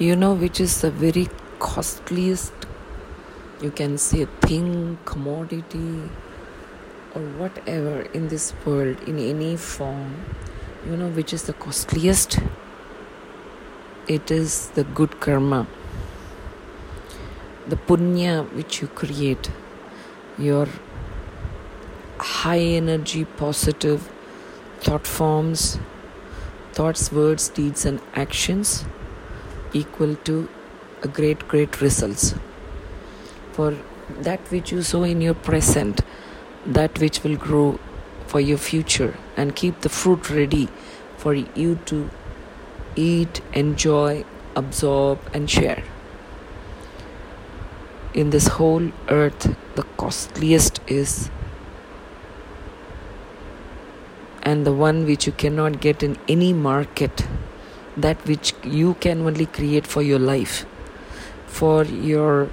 You 0.00 0.14
know 0.14 0.32
which 0.32 0.60
is 0.60 0.80
the 0.80 0.92
very 0.92 1.28
costliest, 1.58 2.52
you 3.60 3.72
can 3.72 3.98
say, 3.98 4.26
thing, 4.42 4.96
commodity, 5.04 6.02
or 7.16 7.22
whatever 7.36 8.02
in 8.02 8.28
this 8.28 8.54
world 8.64 9.02
in 9.08 9.18
any 9.18 9.56
form. 9.56 10.24
You 10.86 10.96
know 10.96 11.08
which 11.08 11.32
is 11.32 11.42
the 11.48 11.52
costliest? 11.52 12.38
It 14.06 14.30
is 14.30 14.68
the 14.76 14.84
good 14.84 15.18
karma, 15.18 15.66
the 17.66 17.74
punya 17.74 18.48
which 18.52 18.80
you 18.80 18.86
create, 18.86 19.50
your 20.38 20.68
high 22.18 22.60
energy, 22.60 23.24
positive 23.24 24.08
thought 24.80 25.08
forms, 25.08 25.80
thoughts, 26.72 27.10
words, 27.10 27.48
deeds, 27.48 27.84
and 27.84 28.00
actions 28.14 28.84
equal 29.72 30.16
to 30.24 30.48
a 31.02 31.08
great, 31.08 31.46
great 31.48 31.80
results. 31.80 32.34
For 33.52 33.76
that 34.20 34.40
which 34.50 34.72
you 34.72 34.82
sow 34.82 35.02
in 35.02 35.20
your 35.20 35.34
present, 35.34 36.00
that 36.66 36.98
which 36.98 37.22
will 37.22 37.36
grow 37.36 37.78
for 38.26 38.40
your 38.40 38.58
future 38.58 39.16
and 39.36 39.54
keep 39.54 39.80
the 39.80 39.88
fruit 39.88 40.30
ready 40.30 40.68
for 41.16 41.34
you 41.34 41.76
to 41.86 42.10
eat, 42.96 43.40
enjoy, 43.52 44.24
absorb, 44.56 45.18
and 45.32 45.48
share. 45.48 45.82
In 48.14 48.30
this 48.30 48.48
whole 48.48 48.90
earth, 49.08 49.56
the 49.74 49.82
costliest 49.96 50.80
is 50.86 51.30
and 54.42 54.66
the 54.66 54.72
one 54.72 55.04
which 55.04 55.26
you 55.26 55.32
cannot 55.32 55.80
get 55.80 56.02
in 56.02 56.16
any 56.26 56.52
market 56.52 57.26
that 57.98 58.24
which 58.26 58.54
you 58.62 58.94
can 58.94 59.22
only 59.26 59.46
create 59.46 59.86
for 59.86 60.02
your 60.02 60.18
life, 60.18 60.64
for 61.46 61.84
your 61.84 62.48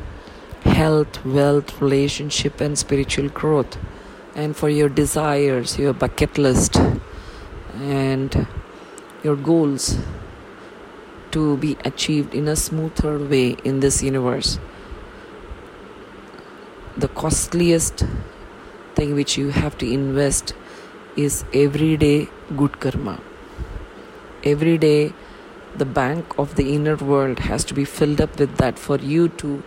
health, 0.64 1.24
wealth, 1.24 1.80
relationship, 1.82 2.60
and 2.60 2.78
spiritual 2.78 3.30
growth, 3.30 3.78
and 4.36 4.58
for 4.58 4.70
your 4.70 4.90
desires, 4.90 5.78
your 5.78 5.94
bucket 5.94 6.38
list, 6.38 6.78
and 7.76 8.48
your 9.24 9.36
goals 9.36 9.98
to 11.32 11.58
be 11.58 11.78
achieved 11.86 12.34
in 12.34 12.48
a 12.48 12.56
smoother 12.56 13.18
way 13.20 13.58
in 13.64 13.80
this 13.82 14.02
universe. 14.02 14.58
The 16.98 17.10
costliest 17.10 18.06
thing 18.96 19.14
which 19.14 19.38
you 19.38 19.50
have 19.50 19.78
to 19.80 19.92
invest 19.92 20.54
is 21.16 21.44
everyday 21.54 22.30
good 22.56 22.80
karma. 22.80 23.20
Every 24.44 24.78
day 24.78 25.14
the 25.78 25.86
bank 25.86 26.38
of 26.38 26.56
the 26.56 26.74
inner 26.74 26.96
world 26.96 27.40
has 27.40 27.64
to 27.66 27.74
be 27.74 27.86
filled 27.86 28.22
up 28.22 28.40
with 28.40 28.58
that 28.58 28.80
for 28.80 28.98
you 28.98 29.28
to 29.30 29.64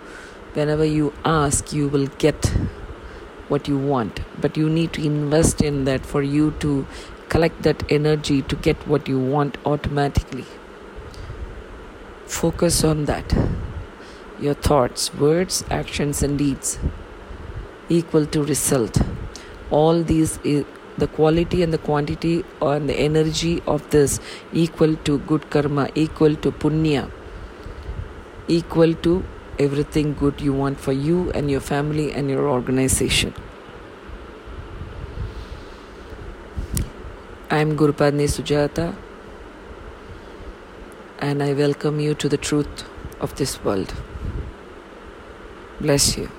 whenever 0.54 0.84
you 0.84 1.12
ask 1.24 1.72
you 1.72 1.88
will 1.88 2.06
get 2.18 2.52
what 3.48 3.68
you 3.68 3.78
want. 3.78 4.20
But 4.40 4.56
you 4.56 4.68
need 4.68 4.92
to 4.94 5.04
invest 5.04 5.60
in 5.60 5.84
that 5.84 6.04
for 6.06 6.22
you 6.22 6.52
to 6.60 6.86
collect 7.28 7.62
that 7.62 7.82
energy 7.90 8.42
to 8.42 8.56
get 8.56 8.86
what 8.86 9.08
you 9.08 9.18
want 9.18 9.58
automatically. 9.66 10.46
Focus 12.26 12.84
on 12.84 13.04
that. 13.06 13.36
Your 14.40 14.54
thoughts 14.54 15.12
words 15.14 15.64
actions 15.70 16.22
and 16.22 16.38
deeds 16.38 16.78
equal 17.88 18.26
to 18.26 18.42
result. 18.42 19.00
All 19.70 20.02
these 20.02 20.38
eh, 20.44 20.62
the 20.98 21.06
quality 21.06 21.62
and 21.62 21.72
the 21.72 21.78
quantity 21.78 22.44
and 22.60 22.88
the 22.88 22.94
energy 22.94 23.62
of 23.66 23.88
this 23.90 24.20
equal 24.52 24.96
to 25.08 25.18
good 25.20 25.48
karma, 25.50 25.88
equal 25.94 26.36
to 26.36 26.52
punya, 26.52 27.10
equal 28.48 28.94
to 28.94 29.24
everything 29.58 30.14
good 30.14 30.40
you 30.40 30.52
want 30.52 30.78
for 30.78 30.92
you 30.92 31.30
and 31.32 31.50
your 31.50 31.60
family 31.60 32.12
and 32.12 32.30
your 32.30 32.48
organization. 32.48 33.34
I 37.50 37.58
am 37.58 37.76
Gurupadni 37.76 38.28
Sujata 38.28 38.94
and 41.18 41.42
I 41.42 41.52
welcome 41.54 41.98
you 41.98 42.14
to 42.14 42.28
the 42.28 42.36
truth 42.36 42.84
of 43.20 43.34
this 43.36 43.62
world. 43.64 43.94
Bless 45.80 46.16
you. 46.18 46.30